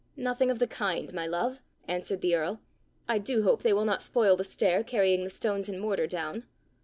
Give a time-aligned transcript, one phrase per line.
[0.17, 2.59] "Nothing of the kind, my love," answered the earl."
[3.07, 6.47] I do hope they will not spoil the stair carrying the stones and mortar down!"